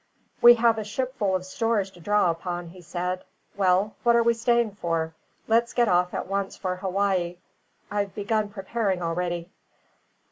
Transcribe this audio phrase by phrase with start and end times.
[0.41, 3.23] "We have a shipful of stores to draw upon," he said.
[3.55, 5.13] "Well, what are we staying for?
[5.47, 7.37] Let's get off at once for Hawaii.
[7.91, 9.51] I've begun preparing already."